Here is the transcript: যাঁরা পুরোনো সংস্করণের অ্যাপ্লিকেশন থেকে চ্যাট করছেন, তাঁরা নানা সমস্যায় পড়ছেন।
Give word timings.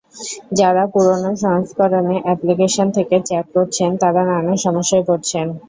যাঁরা 0.59 0.83
পুরোনো 0.93 1.31
সংস্করণের 1.43 2.19
অ্যাপ্লিকেশন 2.25 2.87
থেকে 2.97 3.15
চ্যাট 3.27 3.47
করছেন, 3.55 3.89
তাঁরা 4.01 4.21
নানা 4.31 4.53
সমস্যায় 4.65 5.05
পড়ছেন। 5.07 5.47